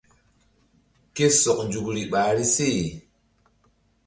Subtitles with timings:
[1.15, 2.67] Ke sɔk nzukri ɓahri se.